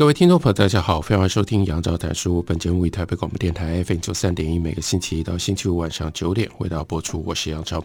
[0.00, 2.42] 各位听众朋友，大家好，欢迎收听杨照谈书。
[2.44, 7.22] 本节目以台北广播电台 FM 九三点一，每个星期一到星期五晚上九点为大家播出。
[7.26, 7.84] 我是杨照，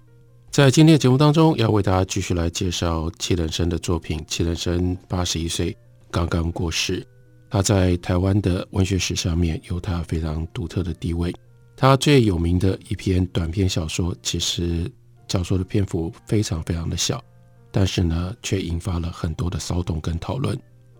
[0.49, 4.23] 在今天的节目当中，要为大家继续来介绍妻人生的作品。
[4.29, 5.75] 妻人生八十一岁，
[6.09, 7.05] 刚刚过世。
[7.49, 11.35] 他在台湾的文学史上面有他非常独特的地位。
[11.75, 14.89] 他最有名的一篇短篇小说，其实
[15.27, 17.21] 小说的篇幅非常非常的小，
[17.73, 20.57] 但是呢，却引发了很多的骚动跟讨论。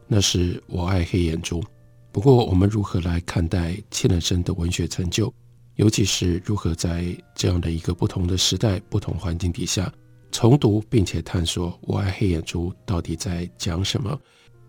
[0.07, 1.63] 那是我爱黑眼珠。
[2.11, 5.33] 不过，我们如何来看待妻人生的文学成就，
[5.75, 9.91] 尤其是如何在这样的一个不同的时代、不同环境底下
[10.31, 14.17] 重读并且探索我爱黑眼珠到底在讲什么，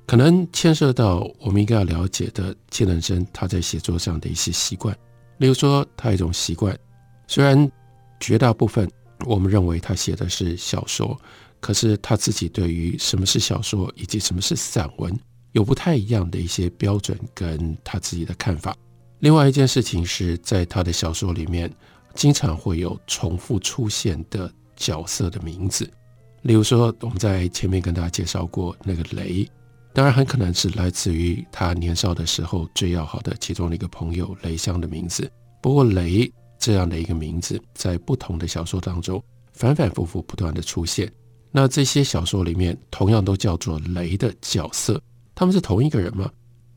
[0.06, 4.96] 可能牵涉到我们应该要了解的妻人生他在写作上的一些习惯。
[5.38, 6.76] 例如说，他一种习惯，
[7.28, 7.70] 虽然
[8.18, 8.90] 绝大部分
[9.24, 11.18] 我们认为他写的是小说。
[11.58, 15.18] 可是他自己对于什么是小说以及什么是散文
[15.52, 18.76] 有不太一样的一些标准跟他自己的看法。
[19.20, 21.72] 另外一件事情是在他的小说里面，
[22.14, 25.90] 经常会有重复出现的角色的名字。
[26.42, 29.48] 例如说，我们在前面跟大家介绍过那个雷，
[29.94, 35.28] 当然很可能是来自于他年少的时候最要好的其中的一个朋友雷香的名字。
[35.62, 36.30] 不过雷
[36.66, 39.22] 这样的一个名字，在不同的小说当中
[39.52, 41.08] 反反复复不断的出现。
[41.52, 45.00] 那这些小说里面同样都叫做雷的角色，
[45.32, 46.28] 他们是同一个人吗？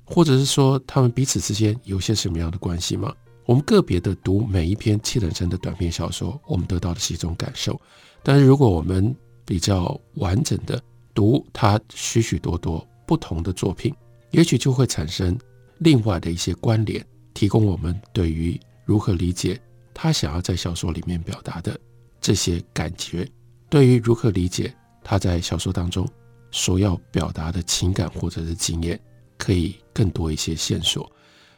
[0.05, 3.11] 或者是说他们彼此之间有些什么样的关系吗？
[3.47, 7.81] 我们个别的读每一篇妻人生的短篇小说，我们得到的是一种感受。
[8.21, 10.79] 但是如果我们比较完整的
[11.15, 13.91] 读他许许多多不同的作品，
[14.29, 15.35] 也许就会产生
[15.79, 19.59] 另外的一些关联，提供我们对于如何理解
[19.93, 21.79] 他想要在小说里面表达的
[22.21, 23.27] 这些感觉。
[23.69, 24.73] 对于如何理解
[25.03, 26.07] 他在小说当中
[26.51, 28.99] 所要表达的情感或者是经验，
[29.37, 31.09] 可以更多一些线索。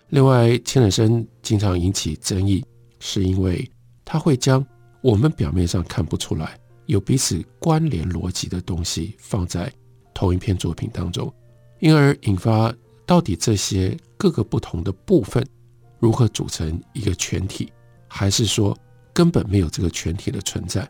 [0.10, 2.64] 另外，千人生经常引起争议，
[3.00, 3.70] 是因为
[4.04, 4.66] 他会将
[5.02, 9.72] 我们表面上看不出来有彼此关联逻辑的东西放在
[10.14, 11.34] 同一篇作品当中，
[11.80, 12.74] 因而引发
[13.06, 15.42] 到底这些各个不同的部分
[16.00, 17.72] 如何组成一个全体，
[18.14, 18.78] 还是说
[19.14, 20.86] 根本没有这个全体的存在？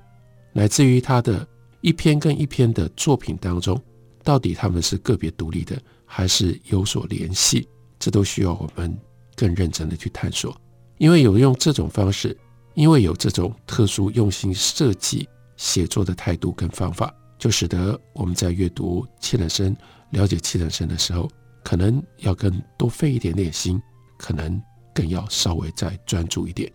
[0.52, 1.48] 乃至于他的
[1.82, 3.80] 一篇跟一篇的作品当中，
[4.24, 7.68] 到底他们是个别独立的，还是有所联系？
[8.00, 8.98] 这都需要我们
[9.36, 10.59] 更认真的去探索。
[10.98, 12.36] 因为有用这种方式，
[12.74, 19.76] 因为有这种特殊用心设计写作的态度跟方法，就使得我们在阅读妻人生、
[20.09, 21.30] 了解妻人生的时候，
[21.64, 23.80] 可能要更多费一点点心，
[24.18, 24.59] 可能
[24.94, 26.72] 更要稍微再专注一点。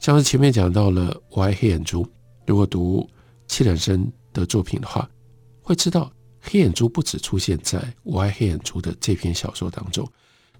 [0.00, 2.04] 像是前面讲到了《我爱黑眼珠》。
[2.46, 3.08] 如果读
[3.46, 5.08] 妻人生的作品的话，
[5.60, 6.10] 会知道
[6.40, 10.08] 黑眼珠不只出现在我爱黑眼珠的这篇小说当中，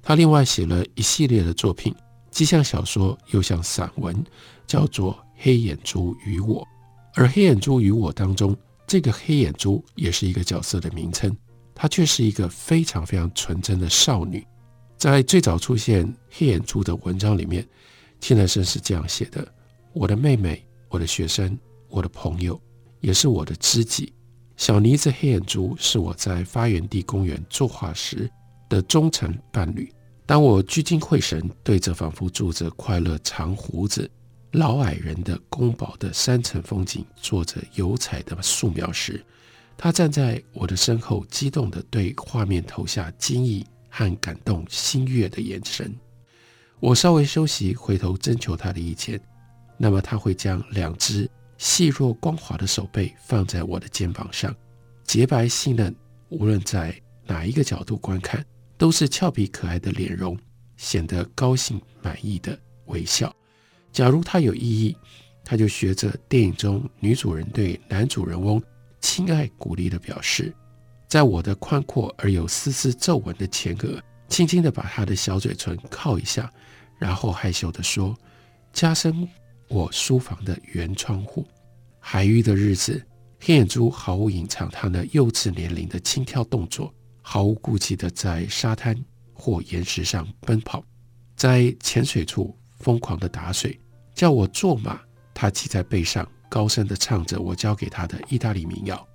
[0.02, 1.94] 他另外写了一系列的作品，
[2.30, 4.22] 既像小说又像散文，
[4.66, 6.62] 叫做《黑眼珠与我》。
[7.14, 8.56] 而《黑眼珠与我》当中，
[8.86, 11.34] 这个黑眼珠也是一个角色的名称，
[11.74, 14.44] 她却是一个非常非常纯真的少女。
[14.96, 17.66] 在最早出现黑眼珠的文章里面，
[18.20, 19.46] 妻人生是这样写的
[19.92, 21.58] ：“我的妹妹，我的学生。”
[21.90, 22.60] 我的朋友
[23.00, 24.12] 也是我的知己，
[24.58, 28.30] 小妮子黑眼珠是我在发源地公园作画时
[28.68, 29.90] 的忠诚伴侣。
[30.26, 34.10] 当我聚精会神对着仿佛住着快乐长胡子
[34.52, 39.24] 老矮人的宫堡的山城风景做着油彩的素描时，
[39.74, 45.94] 他站在我的身后，激动地对画面投下惊异和感动心悦的眼神。
[46.80, 49.20] 我稍微休息，回头征求他的意见，
[49.76, 51.28] 那么他会将两只。
[51.58, 54.54] 细弱光滑的手背放在我的肩膀上，
[55.02, 55.92] 洁白细嫩，
[56.28, 56.94] 无论在
[57.26, 58.46] 哪一个角度观看，
[58.76, 60.38] 都是俏皮可爱的脸容，
[60.76, 63.34] 显得高兴满意的微笑。
[63.90, 64.96] 假如他有异议，
[65.44, 68.62] 他就学着电影中女主人对男主人翁
[69.00, 70.54] 亲爱鼓励的表示，
[71.08, 76.48] 在我的宽阔而有丝丝皱纹的前额，轻轻地把他的小嘴唇靠一下，
[76.98, 78.16] 然后害羞地说
[78.72, 79.28] ：“加深。”
[79.70, 81.46] 我书房的圆窗户，
[82.00, 83.04] 海域的日子
[83.38, 86.90] 黑眼珠毫无隐藏他那幼稚年龄的轻跳动作，
[87.20, 88.96] 毫无顾忌地在沙滩
[89.34, 90.82] 或岩石上奔跑，
[91.36, 93.78] 在浅水处疯狂地打水，
[94.14, 94.98] 叫我坐马，
[95.34, 99.06] 他骑在背上，高声地唱着我教给他的意大利民谣。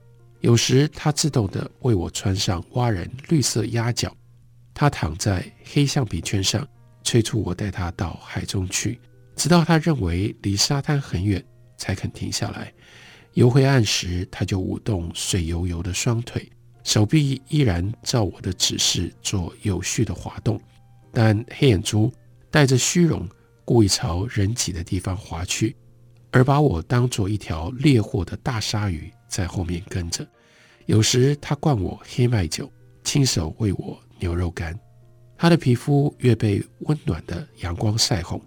[0.41, 4.15] 有时他自动地为我穿上蛙人绿色鸭脚，
[4.71, 6.67] 他躺在黑橡皮圈上，
[7.03, 8.99] 催促我带他到海中去，
[9.35, 11.43] 直到他认为离沙滩很远，
[11.77, 12.73] 才肯停下来。
[13.33, 16.47] 游回岸时，他就舞动水油油的双腿，
[16.83, 20.61] 手臂依然照我的指示做有序的滑动，
[21.11, 22.13] 但黑眼珠
[22.51, 23.27] 带着虚荣，
[23.65, 25.75] 故意朝人挤的地方滑去，
[26.31, 29.11] 而把我当作一条猎获的大鲨鱼。
[29.27, 30.23] 在后面跟着，
[30.85, 32.71] 有时他灌我黑麦酒，
[33.03, 34.79] 亲手喂我牛肉干。
[35.43, 38.41] 他的皮肤越被温暖的阳光晒红，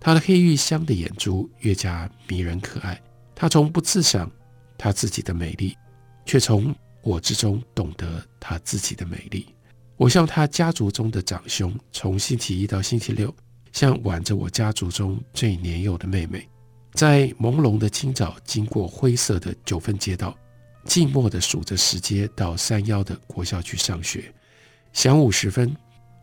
[0.00, 2.98] 他的黑玉香的眼珠越加迷人可爱。
[3.34, 4.30] 他从不自赏
[4.78, 5.76] 他自己的美丽，
[6.24, 9.44] 却从我之中懂得他自己的美丽。
[9.98, 13.30] 我像他家族中的长兄，从星期一到星期六，
[13.70, 16.48] 像挽着我家族中最年幼的妹妹。
[16.94, 20.34] 在朦胧的清早，经过灰色的九份街道，
[20.86, 24.32] 寂寞地数着石阶到山腰的国校去上学。
[24.94, 25.76] 晌午时分，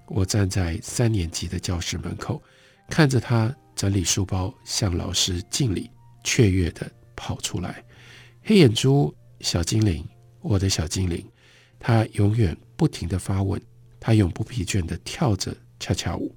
[0.08, 2.42] 我站在三年级的教室门口，
[2.90, 5.90] 看着他整理书包，向老师敬礼，
[6.24, 7.84] 雀跃地跑出来。
[8.44, 10.08] 黑眼珠小精灵，
[10.42, 11.26] 我的小精灵，
[11.80, 13.60] 他永远不停地发问，
[14.00, 16.36] 他永不疲倦地跳着恰恰舞。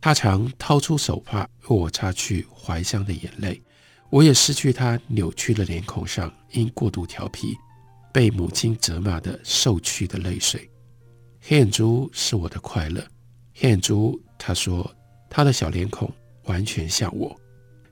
[0.00, 3.60] 他常掏出手帕为我擦去怀乡的眼泪，
[4.08, 7.56] 我也失去他扭曲的脸孔上因过度调皮
[8.12, 10.70] 被母亲责骂的受屈的泪水。
[11.48, 13.00] 黑眼珠是我的快乐，
[13.54, 14.92] 黑眼珠，他说
[15.30, 16.12] 他的小脸孔
[16.46, 17.40] 完全像我。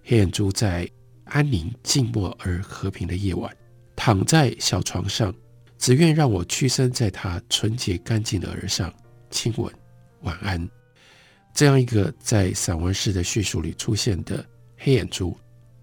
[0.03, 0.91] 黑眼珠在
[1.27, 3.57] 安宁、静默而和平的夜晚，
[3.95, 5.33] 躺在小床上，
[5.79, 8.93] 只愿让我屈身在他纯洁干净的耳上
[9.31, 9.73] 亲吻，
[10.23, 10.69] 晚安。
[11.55, 14.45] 这样一个在散文式的叙述里出现的
[14.77, 15.33] 黑眼珠，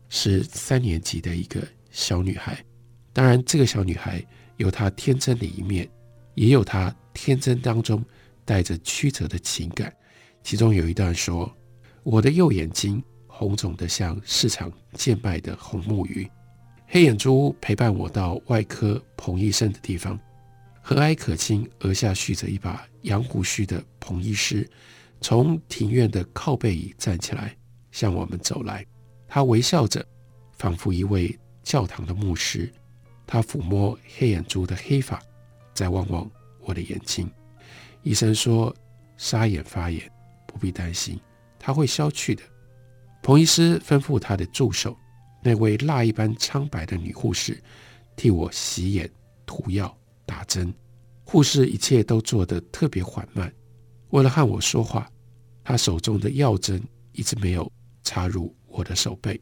[0.10, 2.62] 是三年级的一个小女孩。
[3.14, 4.22] 当然，这个小女孩
[4.58, 5.90] 有她天真的一面，
[6.36, 8.04] 也有她天真当中
[8.46, 9.94] 带着曲折的情感。
[10.44, 11.52] 其中有一段说
[12.04, 16.30] ：“我的右眼睛红肿得像市场贱卖的红木鱼。”
[16.88, 20.20] 黑眼珠陪伴我到外科彭医生的地方，
[20.82, 24.70] 和蔼可亲，额下蓄着一把羊胡须的彭医师。
[25.22, 27.56] 从庭院的靠背椅站起来，
[27.92, 28.86] 向我们走来。
[29.28, 30.06] 他微笑着，
[30.58, 32.70] 仿佛一位教堂的牧师。
[33.26, 35.22] 他抚摸黑眼珠的黑发，
[35.74, 36.30] 再望望
[36.64, 37.30] 我的眼睛。
[38.04, 38.76] 医生说
[39.18, 40.12] ：“沙眼发炎，
[40.48, 41.20] 不必担心，
[41.60, 42.42] 它会消去的。”
[43.22, 44.98] 彭医师吩咐他的助手，
[45.44, 47.62] 那位蜡一般苍白的女护士，
[48.16, 49.10] 替我洗眼、
[49.46, 50.74] 涂药、打针。
[51.24, 53.54] 护士一切都做得特别缓慢。
[54.10, 55.08] 为了和我说话，
[55.64, 56.82] 她手中的药针
[57.12, 57.72] 一直没有
[58.04, 59.40] 插入我的手背。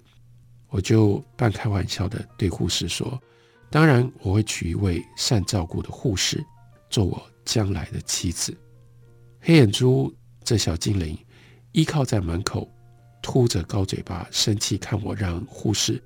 [0.67, 3.19] 我就半开玩笑地对护士说
[3.71, 6.45] ：“当然，我会娶一位善照顾的护士，
[6.89, 8.55] 做我将来的妻子。”
[9.41, 10.13] 黑眼珠
[10.43, 11.17] 这小精灵
[11.71, 12.69] 依靠在门口，
[13.21, 16.01] 凸着高嘴巴，生气看我让护士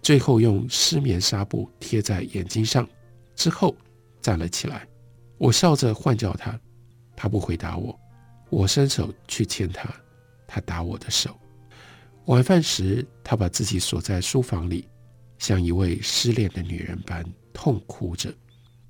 [0.00, 2.88] 最后用湿棉纱布贴在眼睛上
[3.34, 3.76] 之后
[4.22, 4.86] 站了起来。
[5.36, 6.58] 我笑着唤叫他，
[7.14, 7.98] 他不回答我。
[8.50, 9.94] 我伸手去牵他，
[10.46, 11.38] 他打我的手。
[12.26, 14.88] 晚饭时，他把自己锁在书房里，
[15.38, 18.32] 像一位失恋的女人般痛哭着。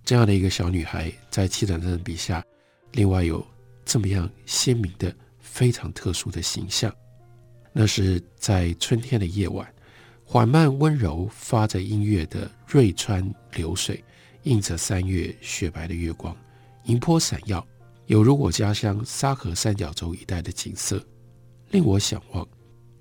[0.04, 2.44] 这样的一个小女孩，在齐泽真笔下，
[2.92, 3.46] 另外有
[3.84, 6.94] 这么样鲜明的、非常特殊的形象。
[7.72, 9.66] 那是在春天的夜晚，
[10.24, 14.02] 缓慢温柔、发着音乐的瑞川流水，
[14.44, 16.36] 映着三月雪白的月光，
[16.84, 17.64] 银波闪耀。
[18.06, 21.06] 有如我家乡沙河三角洲一带的景色，
[21.70, 22.48] 令我想望。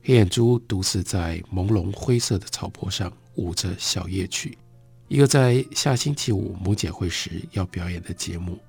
[0.04, 4.58] 黑眼珠独自在朦胧灰色的草坡上舞着小夜曲，
[5.08, 8.60] 一个在下星期五母检会时要表演的节目。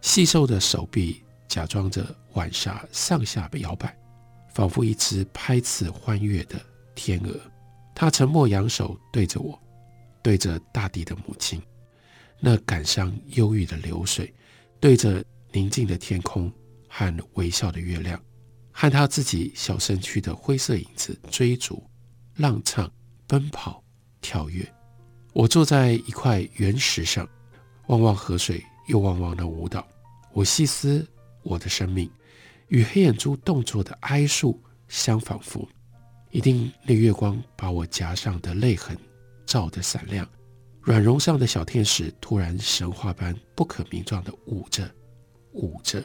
[0.00, 3.96] 细瘦的手臂假装着晚霞上下摇摆，
[4.54, 6.60] 仿佛一只拍翅欢跃的
[6.94, 7.34] 天鹅。
[7.94, 9.60] 他沉默扬手对着我，
[10.22, 11.60] 对着大地的母亲，
[12.38, 14.32] 那感伤忧郁的流水，
[14.80, 15.24] 对着。
[15.52, 16.48] 宁静的天空
[16.88, 18.22] 和微笑的月亮，
[18.70, 21.82] 和他自己小身躯的灰色影子追逐、
[22.36, 22.88] 浪唱、
[23.26, 23.82] 奔跑、
[24.20, 24.64] 跳跃。
[25.32, 27.28] 我坐在一块圆石上，
[27.86, 29.86] 望望河水，又望望那舞蹈。
[30.32, 31.06] 我细思
[31.42, 32.10] 我的生命
[32.68, 35.68] 与黑眼珠动作的哀诉相仿佛，
[36.30, 38.96] 一定那月光把我颊上的泪痕
[39.46, 40.28] 照得闪亮，
[40.80, 44.88] 软绒上的小天使突然神话般不可名状地舞着，
[45.52, 46.04] 舞着，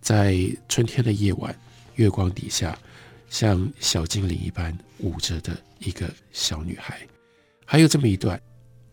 [0.00, 0.36] 在
[0.68, 1.54] 春天的夜晚，
[1.96, 2.78] 月光底下，
[3.28, 7.06] 像小精灵一般舞着的一个小女孩。
[7.68, 8.40] 还有这么一段，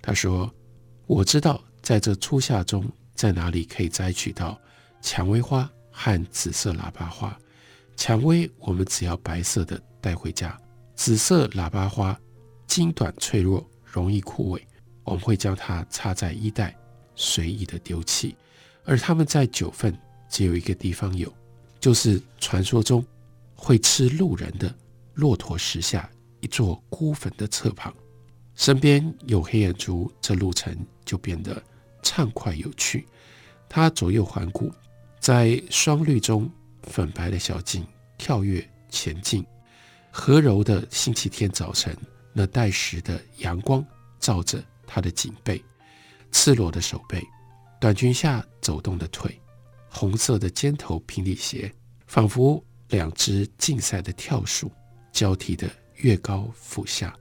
[0.02, 0.52] 他说
[1.06, 4.60] ：“我知道在这初夏中，在哪里可以摘取到
[5.00, 7.38] 蔷薇花和紫色喇叭花。
[7.96, 10.60] 蔷薇我们只要白色的带回家，
[10.96, 12.20] 紫色喇叭花
[12.66, 14.62] 茎短脆弱，容易枯萎。”
[15.06, 16.74] 我们会将它插在衣袋，
[17.14, 18.36] 随意的丢弃。
[18.86, 19.94] 而它们在九份
[20.30, 21.32] 只有一个地方有，
[21.80, 23.06] 就是传说中
[23.54, 24.74] 会吃路人的
[25.14, 27.94] 骆驼石下一座孤坟的侧旁。
[28.56, 31.62] 身边有黑眼珠，这路程就变得
[32.02, 33.08] 畅快有趣。
[33.68, 34.72] 它左右环顾，
[35.20, 36.50] 在霜绿中
[36.84, 37.86] 粉白的小径
[38.18, 39.46] 跳跃前进。
[40.12, 41.98] 和柔的星期天早晨，
[42.34, 43.86] 那带时的阳光
[44.20, 44.64] 照着。
[44.86, 45.64] 他的颈背，
[46.32, 47.26] 赤裸的手背，
[47.80, 49.42] 短裙下走动的腿，
[49.90, 51.74] 红色的尖头平底鞋，
[52.06, 54.72] 仿佛两只竞赛的跳鼠，
[55.12, 57.16] 交替的跃高俯下。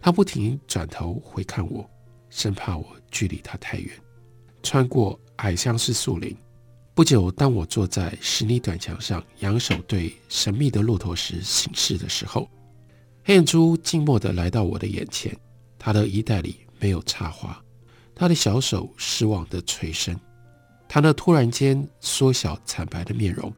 [0.00, 1.88] 他不停转头回看我，
[2.30, 3.90] 生怕我距离他太远。
[4.62, 6.36] 穿过矮相思树林，
[6.94, 12.48] 不久，当我坐在石泥短墙上，仰手对神秘的骆驼石行事的时候，
[13.24, 15.36] 黑眼珠静默地来到我的眼前，
[15.78, 16.56] 他的衣袋里。
[16.82, 17.62] 没有插花，
[18.14, 20.18] 他的小手失望地垂伸，
[20.88, 23.54] 他那突然间缩小惨白的面容，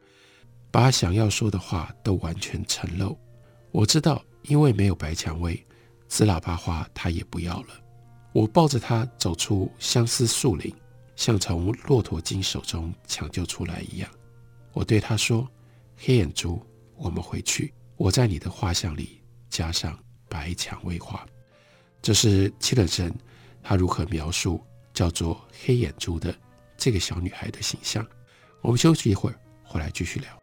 [0.69, 3.17] 把想要说的话都完全呈露。
[3.71, 5.65] 我知道，因为没有白蔷薇，
[6.13, 7.69] 紫喇叭花他也不要了。
[8.33, 10.71] 我抱着他走出相思树林，
[11.15, 14.07] 像从骆驼精手中抢救出来一样。
[14.73, 15.49] 我对他说
[15.97, 16.63] ：“黑眼珠，
[16.97, 19.97] 我们回去，我在你的画像里加上
[20.29, 21.25] 白蔷薇花。”
[21.99, 23.11] 这是七等生，
[23.63, 26.31] 他如何描述叫做黑眼珠的
[26.77, 28.05] 这个小女孩的形象？
[28.61, 30.42] 我们休息一会儿，回来继续聊。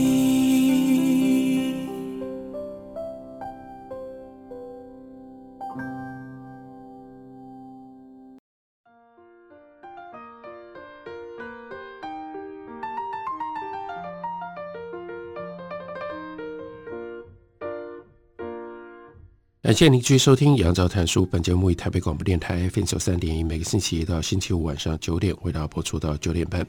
[19.63, 21.23] 感谢您继续收听杨照谈书。
[21.23, 26.65] 本节目以台北广播电台 FM 九三点一，每个星期一到星期五晚上九点为大家播出到九点半。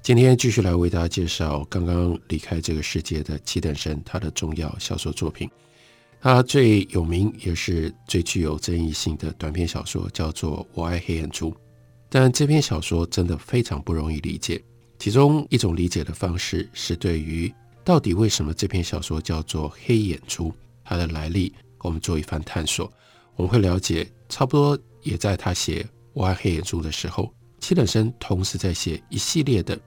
[0.00, 5.50] 今天继续来为大家介绍刚刚离开这个世界的七等生他的重要小说作品。
[6.20, 11.50] 他最有名也是最具有争议性的短篇小说叫做《我爱黑眼珠》，
[12.08, 14.62] 但这篇小说真的非常不容易理解。
[15.00, 21.52] 其中一种理解的方式是对于到底为什么这篇小说叫做黑眼珠，它的来历。
[21.82, 22.92] 我们做一番探索，
[23.36, 25.82] 我们会了解，差不多也在他写
[26.12, 29.78] 《我爱黑眼珠》的时候，七等生同时在写一系列的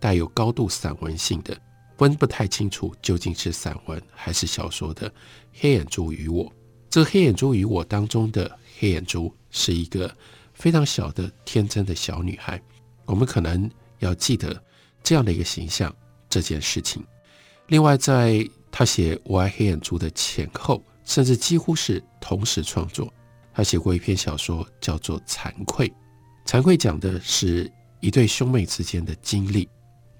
[0.00, 1.56] 带有高度散文性的，
[1.96, 5.08] 分不太清楚究竟是散文还是小说的
[5.52, 6.44] 《黑眼珠与我》。
[6.90, 10.12] 这《黑眼珠与我》当中的黑眼珠是一个
[10.52, 12.60] 非常小的天真的小女孩，
[13.04, 14.60] 我们可能要记得
[15.02, 15.94] 这样的一个形象
[16.28, 17.04] 这件事情。
[17.68, 20.82] 另外，在他写《我爱黑眼珠》的前后。
[21.06, 23.10] 甚至几乎是同时创作。
[23.54, 25.88] 他写过一篇小说，叫做《惭愧》。
[26.44, 29.66] 惭愧讲的是一对兄妹之间的经历。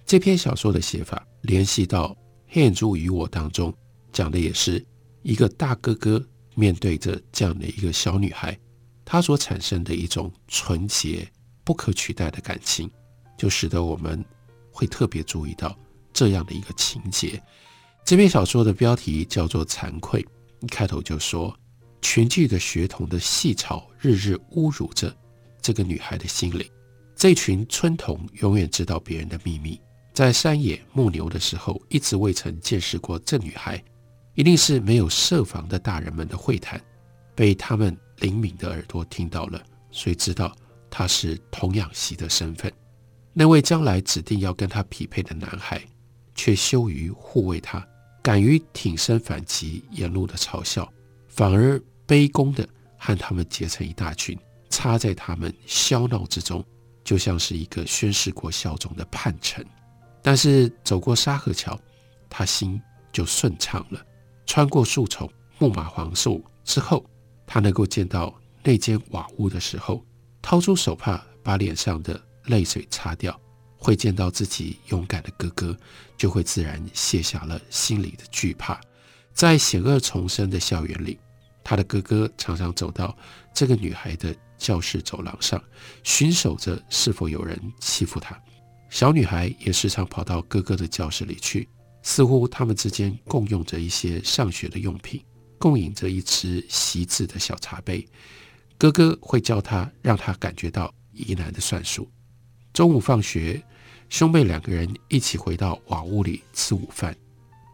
[0.07, 2.09] 这篇小说的写法联系到
[2.49, 3.75] 《黑眼珠与我》当中，
[4.11, 4.83] 讲的也是
[5.23, 6.25] 一个大哥哥
[6.55, 8.59] 面对着这样的一个小女孩，
[9.05, 11.31] 他所产生的一种纯洁、
[11.63, 12.91] 不可取代的感情，
[13.37, 14.25] 就使得我们
[14.71, 15.77] 会特别注意到
[16.13, 17.43] 这样的一个情节。
[18.05, 20.23] 这篇小说的标题叫做《惭愧》。
[20.67, 21.57] 一开头就说，
[22.03, 25.17] 群聚的学童的戏吵，日日侮辱着
[25.63, 26.69] 这个女孩的心灵。
[27.15, 29.81] 这群村童永远知道别人的秘密，
[30.13, 33.81] 在山野牧牛的时候，一直未曾见识过这女孩，
[34.35, 36.83] 一定是没有设防的大人们的会谈，
[37.37, 40.53] 被他们灵敏的耳朵听到了，谁知道
[40.91, 42.73] 她是童养媳的身份。
[43.33, 45.81] 那位将来指定要跟她匹配的男孩，
[46.35, 47.87] 却羞于护卫她。
[48.27, 50.93] 敢于挺身反击，沿路的嘲笑，
[51.29, 52.69] 反而卑躬的
[52.99, 54.37] 和他们结成一大群，
[54.69, 56.65] 插在他们喧闹之中，
[57.05, 59.65] 就像是一个宣誓过效忠的叛臣。
[60.23, 61.79] 但是走过沙河桥，
[62.29, 64.05] 他心就顺畅了。
[64.45, 67.09] 穿过树丛、木马黄树之后，
[67.47, 70.05] 他能够见到那间瓦屋的时候，
[70.43, 73.41] 掏出手帕把脸上的泪水擦掉，
[73.77, 75.77] 会见到自己勇敢的哥哥，
[76.17, 78.81] 就会自然卸下了心里的惧怕。
[79.33, 81.19] 在险恶丛生的校园里，
[81.63, 83.17] 他的哥哥常常走到
[83.55, 85.63] 这个女孩的教室走廊上，
[86.03, 88.41] 巡守着是否有人欺负她。
[88.89, 91.69] 小女孩也时常跑到哥哥的教室里去，
[92.03, 95.23] 似乎他们之间共用着一些上学的用品，
[95.59, 98.07] 共饮着一只习字的小茶杯。
[98.79, 102.09] 哥哥会教她，让她感觉到疑难的算术。
[102.77, 103.59] 中午放学，
[104.11, 107.17] 兄妹两个人一起回到瓦屋里吃午饭。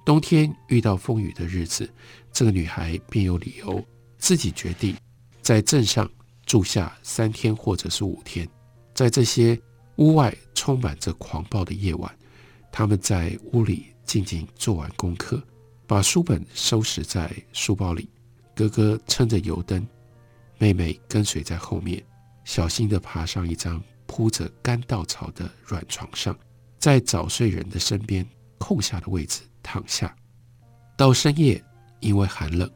[0.04, 1.92] 冬天遇到风雨的日子，
[2.32, 3.85] 这个女孩便有理由
[4.16, 4.97] 自己决定
[5.40, 6.09] 在镇上
[6.47, 8.49] 住下三天或者是五天。
[8.94, 9.61] 在这些
[9.97, 12.16] 屋外充满着狂暴的夜晚，
[12.71, 15.42] 他们在屋里静静做完功课，
[15.85, 18.09] 把书本收拾在书包里。
[18.54, 19.85] 哥哥撑着油灯，
[20.59, 22.00] 妹妹跟随在后面，
[22.44, 23.82] 小心地爬上一张
[24.12, 26.38] 铺着干稻草的软床上，
[26.78, 28.28] 在早睡人的身边
[28.59, 29.40] 空下的位置。
[29.62, 30.14] 躺下，
[30.99, 31.64] 到深夜，
[32.00, 32.71] 因为寒冷，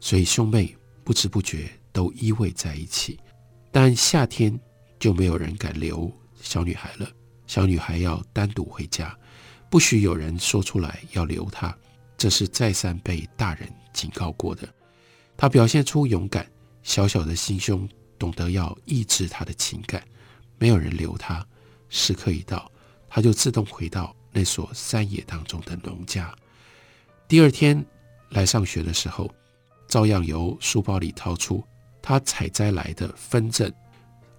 [0.00, 3.18] 所以兄妹不知不觉都依偎在一起。
[3.70, 4.60] 但夏天
[5.00, 7.08] 就没有人敢留小女孩了，
[7.46, 9.16] 小女孩要单独回家，
[9.70, 11.74] 不许有人说出来要留她。
[12.18, 14.68] 这是再三被大人警告过的。
[15.38, 16.46] 她表现出勇敢，
[16.82, 20.04] 小小的心胸懂得要抑制她的情感。
[20.62, 21.44] 没有人留她，
[21.88, 22.70] 时刻一到，
[23.08, 24.14] 她就自动回到。
[24.30, 26.32] 那所山野当中的农家，
[27.26, 27.84] 第二天
[28.28, 29.28] 来上学的时候，
[29.88, 31.64] 照样由书包里掏出
[32.00, 33.74] 他采摘来的分镇、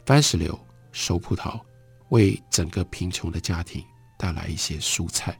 [0.05, 0.57] 番石榴、
[0.93, 1.59] 熟葡萄，
[2.07, 3.83] 为整个贫穷的家庭
[4.17, 5.37] 带来一些蔬菜。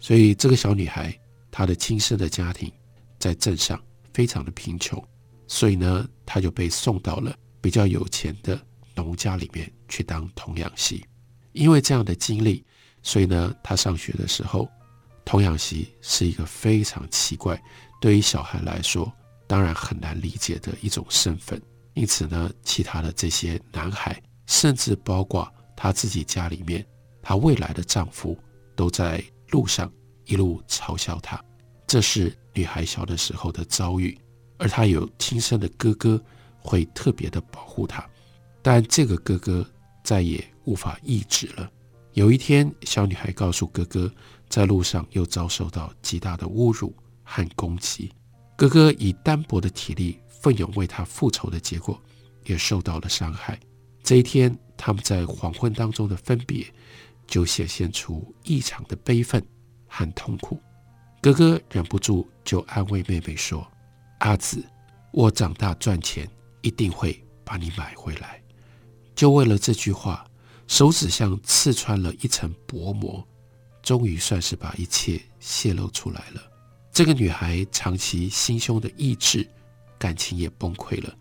[0.00, 1.16] 所以，这个小女孩
[1.52, 2.68] 她的亲生的家庭
[3.16, 3.80] 在镇上
[4.12, 5.00] 非常的贫穷，
[5.46, 8.60] 所以呢，她就被送到了比较有钱的
[8.96, 11.06] 农家里面去当童养媳。
[11.52, 12.64] 因为这样的经历。
[13.02, 14.68] 所以呢，他上学的时候，
[15.24, 17.56] 童养媳是一个非常奇怪，
[18.00, 19.12] 对于小孩来说，
[19.46, 21.62] 当然很难理解的一种身份。
[21.94, 26.84] 因此呢，其他的这些男孩，甚至包括他自己家里面，
[27.22, 28.36] 他未来的丈夫，
[28.74, 29.88] 都在路上
[30.24, 31.40] 一路嘲笑他。
[31.86, 34.18] 这是女孩小的时候的遭遇，
[34.58, 36.20] 而她有亲生的哥哥，
[36.58, 38.04] 会特别的保护她，
[38.66, 39.64] 但这个哥哥
[40.02, 41.70] 再也无法抑制了。
[42.14, 44.12] 有一天，小女孩告诉哥哥，
[44.48, 48.10] 在路上又遭受到极大的侮辱和攻击。
[48.56, 52.02] 哥哥以单薄的体力奋勇为她复仇的结果，
[52.46, 53.56] 也受到了伤害。
[54.02, 56.66] 这一天，他们在黄昏当中的分别，
[57.24, 59.40] 就显现出异常的悲愤
[59.86, 60.60] 和痛苦。
[61.22, 63.64] 哥哥忍不住就安慰妹妹说
[64.18, 64.64] ：“阿紫，
[65.12, 66.28] 我长大赚钱，
[66.62, 68.42] 一定会把你买回来。”
[69.16, 70.24] 就为了这句话。
[70.68, 73.24] 手指像刺穿了一层薄膜，
[73.84, 76.42] 终于算是把一切泄露出来了。
[76.90, 79.48] 这个女孩长期心胸的意志，
[79.96, 81.16] 感情也崩溃了。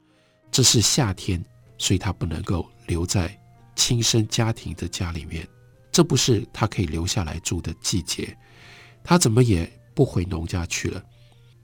[0.52, 1.46] 这是夏天，
[1.78, 3.40] 所以她不能够留在
[3.76, 5.48] 亲生家庭的家里面。
[5.92, 8.36] 这不是她可以留下来住的季节。
[9.04, 11.04] 她怎么也不回农家去了。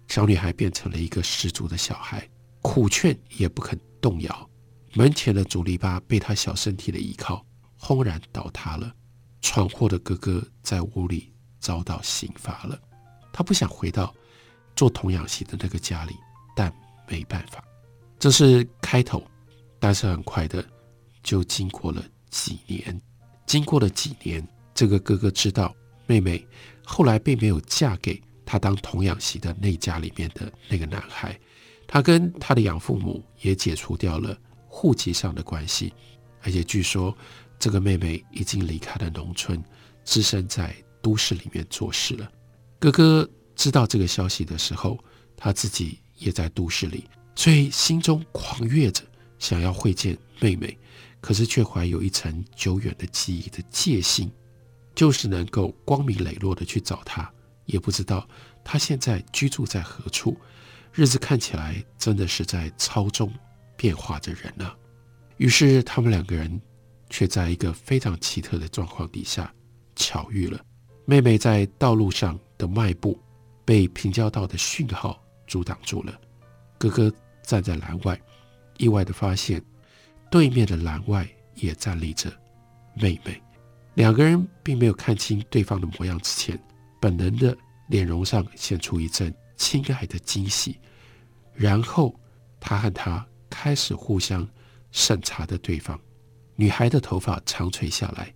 [0.08, 2.30] 小女孩变成了一个十足的小孩，
[2.62, 4.50] 苦劝也不肯动摇。
[4.94, 7.46] 门前的竹篱笆被他小身体的依靠。
[7.84, 8.94] 轰然倒塌了，
[9.42, 12.80] 闯祸的哥哥在屋里遭到刑罚了。
[13.34, 14.14] 他不想回到
[14.76, 16.16] 做童养媳的那个家里，
[16.56, 16.72] 但
[17.08, 17.64] 没办法。
[18.20, 19.24] 这是开头，
[19.80, 20.64] 但是很快的
[21.24, 23.02] 就经过了几年。
[23.48, 25.76] 经过了几年，这个哥哥知道
[26.06, 26.46] 妹妹
[26.86, 31.36] 后来并没有嫁给他当童养媳的那家里面的那个男孩，
[31.88, 34.38] 他跟他的养父母也解除掉了
[34.72, 35.94] 户籍上的关系，
[36.42, 37.16] 而且据说。
[37.64, 39.64] 这个妹妹已经离开了农村，
[40.04, 42.28] 置身在都市里面做事了。
[42.80, 44.98] 哥哥知道这个消息的时候，
[45.38, 49.04] 他自己也在都市里，所以心中狂跃着，
[49.38, 50.76] 想要会见妹妹，
[51.20, 54.32] 可是却怀有一层久远的记忆的戒心，
[54.96, 57.32] 就是能够光明磊落的去找她，
[57.68, 58.28] 也不知道
[58.64, 60.36] 她现在居住在何处。
[60.92, 63.32] 日子看起来真的是在操纵
[63.82, 64.72] 变化着人呢、
[65.38, 66.62] 于是他们两个人。
[67.14, 69.54] 却在一个非常奇特的状况底下
[69.98, 70.58] 巧遇了。
[71.04, 73.20] 妹妹在道路上的迈步
[73.66, 76.18] 被平交道的讯号阻挡住了。
[76.78, 77.14] 哥哥
[77.44, 78.18] 站在栏外，
[78.78, 79.62] 意外的发现
[80.30, 82.32] 对面的栏外也站立着
[82.94, 83.44] 妹妹。
[83.96, 86.58] 两个人并没有看清对方的模样之前，
[87.02, 87.54] 本能的
[87.90, 90.80] 脸容上现出一阵亲爱的惊喜。
[91.54, 92.18] 然后，
[92.58, 94.48] 他和她开始互相
[94.92, 96.00] 审查着对方。
[96.56, 98.34] 女孩的头发长垂下来，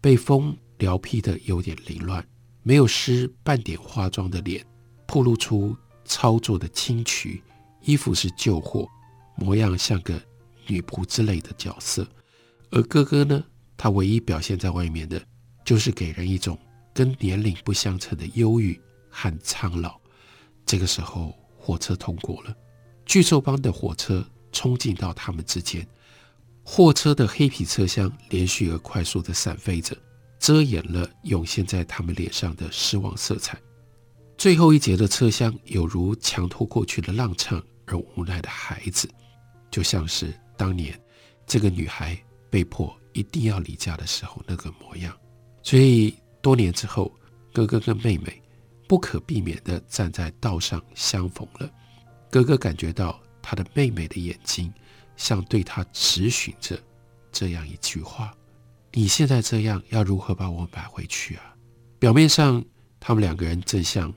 [0.00, 2.26] 被风撩披得有点凌乱，
[2.62, 4.64] 没有施半点化妆的脸，
[5.06, 7.42] 暴露出操作的轻渠。
[7.82, 8.88] 衣服是旧货，
[9.36, 10.20] 模样像个
[10.66, 12.06] 女仆之类的角色。
[12.70, 13.44] 而哥哥呢？
[13.76, 15.20] 他唯一表现在外面的，
[15.64, 16.56] 就是给人一种
[16.94, 19.98] 跟年龄不相称的忧郁和苍老。
[20.64, 22.56] 这个时候，火车通过了，
[23.04, 25.86] 巨兽帮的火车冲进到他们之间，
[26.62, 29.96] 货车的黑皮车厢连续而快速的闪飞着，
[30.38, 33.58] 遮掩了涌现在他们脸上的失望色彩。
[34.38, 39.08] 最后一节的车厢有如强拖过去的浪唱而无奈的孩子，
[39.70, 40.98] 就像是当年
[41.46, 42.16] 这个女孩
[42.48, 42.94] 被迫。
[43.14, 45.14] 一定要离家的时候那个模样，
[45.62, 47.12] 所以多年之后，
[47.52, 48.42] 哥哥跟妹妹
[48.88, 51.70] 不可避免地站在道上相逢了。
[52.30, 54.72] 哥哥感觉到他的妹妹的眼睛
[55.16, 56.78] 像对他质询着
[57.30, 58.32] 这样一句话
[58.92, 61.54] ：“你现在这样，要如何把我买回去啊？”
[61.98, 62.64] 表面上，
[63.00, 64.12] 他们两个人正像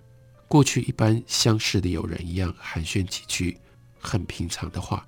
[0.47, 3.57] 过去一般相识的友人一样寒暄几句
[3.99, 5.05] 很平常的话：“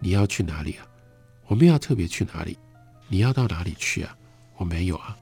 [0.00, 0.86] 你要去哪里啊？
[1.46, 2.58] 我们要特别去哪里？”
[3.08, 4.16] 你要到哪里去啊？
[4.56, 5.14] 我没有啊。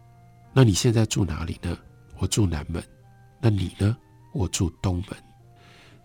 [0.52, 1.76] 那你现在住哪里呢？
[2.18, 2.80] 我住南门。
[3.40, 3.96] 那你呢？
[4.32, 5.29] 我住东门。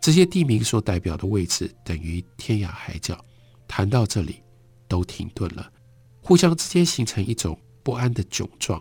[0.05, 3.19] 这些地名所代表的位置等于天涯海角。
[3.67, 4.39] 谈到这里，
[4.87, 5.67] 都停顿了，
[6.21, 8.79] 互相之间形成一种不安的窘状。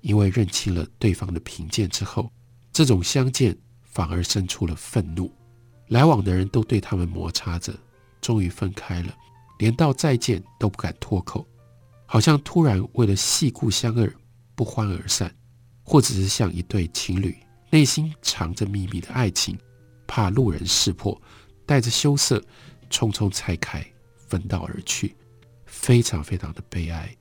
[0.00, 2.30] 因为认清了对方的贫贱之后，
[2.72, 5.28] 这种相见反而生出了愤怒。
[5.88, 7.74] 来往的人都对他们摩擦着，
[8.20, 9.12] 终于分开了，
[9.58, 11.44] 连道再见都不敢脱口。
[12.06, 14.08] 好像突然为了细故乡恶
[14.54, 15.34] 不欢而散，
[15.82, 17.36] 或者是像一对情侣
[17.70, 19.58] 内心藏着秘密的爱情，
[20.10, 21.16] 怕路人识破，
[21.64, 22.42] 带着羞涩
[22.90, 25.14] 匆匆拆开，分道而去，
[25.66, 27.16] 非常非常的悲哀。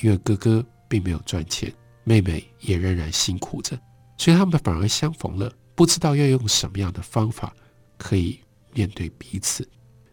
[0.00, 3.78] 因为哥哥并没有赚钱，妹妹也仍然辛苦着，
[4.18, 7.54] 所以他们反而相逢了，不知道要用什么样的方法
[7.96, 8.40] 可以
[8.74, 9.68] 面对彼此。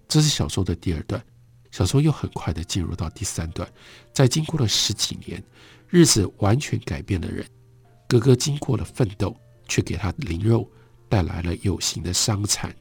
[0.07, 1.19] 这是小说的第二段。
[1.71, 3.67] 小说又很快地进入到第三段，
[4.13, 5.43] 在经过了十几年，
[5.87, 7.43] 日子完全改变了人。
[8.07, 9.35] 哥哥经过了奋斗，
[9.67, 10.69] 却给他灵肉
[11.09, 12.73] 带来了有形的伤残。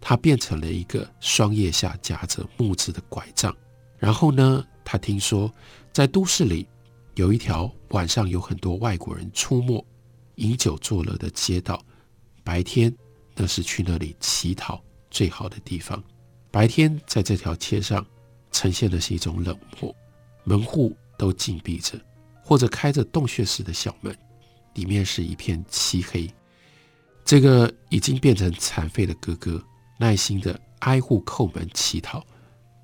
[0.00, 3.56] 他变成了一个双腋下夹着木质的拐杖。
[3.98, 5.50] 然后呢，他听说
[5.92, 6.68] 在都市里
[7.14, 9.82] 有一条晚上有很多外国人出没、
[10.34, 11.82] 饮酒作乐的街道，
[12.44, 12.94] 白天
[13.34, 16.02] 那是去那里乞讨最好的地方。
[16.50, 18.04] 白天在这条街上。
[18.52, 19.94] 呈现的是一种冷漠，
[20.44, 22.00] 门户都紧闭着，
[22.42, 24.16] 或者开着洞穴式的小门，
[24.72, 26.26] 里面是一片漆黑。
[27.26, 29.60] 这个已经变成残废的哥哥，
[29.98, 32.24] 耐心地挨户叩门乞讨，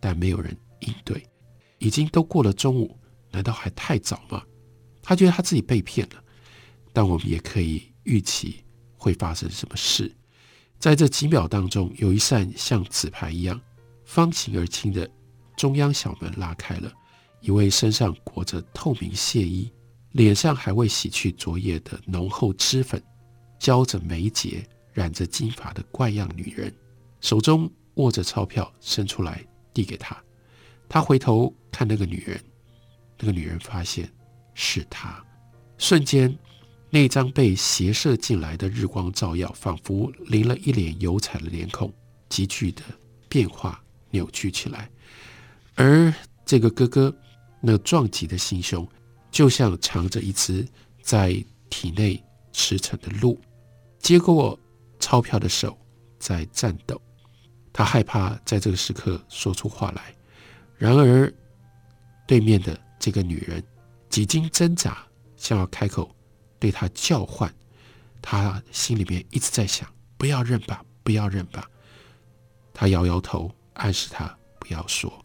[0.00, 1.24] 但没有人应对。
[1.78, 2.98] 已经都过了中午，
[3.30, 4.42] 难道还太早吗？
[5.00, 6.16] 他觉得他自己被骗了，
[6.92, 8.64] 但我们也可以预期
[8.96, 10.12] 会发生什么事。
[10.76, 13.60] 在这几秒当中，有一扇像纸牌一样
[14.04, 15.08] 方形而轻的。
[15.56, 16.92] 中央小门拉开了，
[17.40, 19.70] 一位身上裹着透明亵衣、
[20.10, 23.00] 脸上还未洗去昨夜的浓厚脂粉、
[23.62, 26.74] 浇着眉睫、染着金发的怪样女人，
[27.20, 29.40] 手中握着钞票伸出来
[29.72, 30.20] 递给他。
[30.88, 32.42] 他回头看那个女人，
[33.20, 34.12] 那个女人发现
[34.52, 35.24] 是他，
[35.78, 36.36] 瞬间
[36.90, 41.94] 那张被斜射进来的日光照耀，仿佛淋了一脸油彩的脸孔，
[42.28, 42.82] 急剧的
[43.28, 44.90] 变化扭曲起来。
[45.76, 46.12] 而
[46.44, 47.16] 这个哥哥，
[47.60, 48.84] 那壮急的心胸，
[49.30, 50.66] 就像藏着一只
[51.00, 51.32] 在
[51.70, 52.20] 体内
[52.52, 53.40] 驰骋的鹿，
[54.02, 54.58] 接过
[55.00, 55.78] 钞票的手
[56.18, 57.00] 在颤抖。
[57.72, 60.14] 他害怕在这个时刻说出话来。
[60.76, 61.32] 然而，
[62.26, 63.64] 对面的这个女人
[64.10, 66.14] 几经挣扎，想要开口
[66.58, 67.50] 对他叫唤。
[68.20, 69.88] 他心里面一直在想：
[70.18, 71.68] 不要认吧，不要认吧。
[72.74, 75.24] 他摇摇头，暗示他不要说。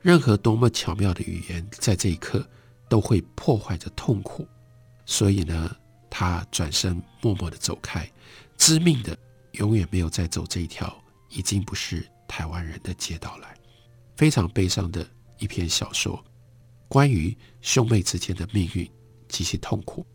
[0.00, 2.44] 任何多么巧妙的语言，在这一刻
[2.88, 4.46] 都会破坏着痛苦。
[5.04, 5.76] 所以呢，
[6.14, 8.06] 他转身默默地走开，
[8.58, 9.16] 知命的
[9.52, 10.94] 永远没有再走这一条
[11.30, 13.56] 已经不是台湾人的街道来。
[14.14, 16.22] 非常悲伤的一篇小说，
[16.86, 18.86] 关于兄妹之间的命运
[19.26, 20.06] 极其痛苦。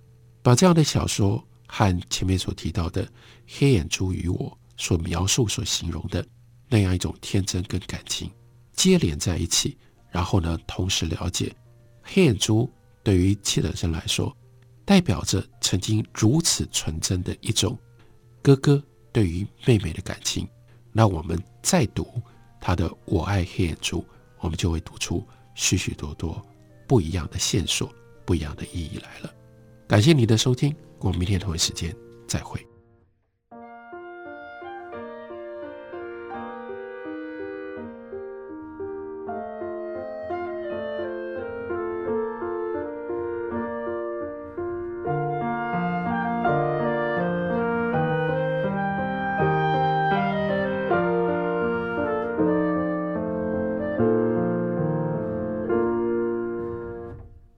[0.43, 3.03] 把这样的小说和前面所提到的
[3.47, 4.37] 《黑眼珠与我》
[4.77, 6.23] 所描述、所形容的
[6.69, 8.31] 那样一种天真跟感情。
[8.73, 9.75] 接连在一起，
[10.11, 11.51] 然后呢，同时了解
[12.03, 12.71] 黑眼珠
[13.03, 14.37] 对于契尔森来说，
[14.87, 17.77] 代表着曾经如此纯真的一种
[18.41, 20.47] 哥哥对于妹妹的感情。
[20.93, 22.07] 那我们再读
[22.61, 23.99] 他的《我爱黑眼珠》，
[24.39, 25.21] 我们就会读出
[25.55, 26.41] 许许多多
[26.87, 27.93] 不一样的线索、
[28.25, 29.33] 不一样的意义来了。
[29.89, 31.93] 感谢你的收听，我们明天同一时间
[32.25, 32.65] 再会。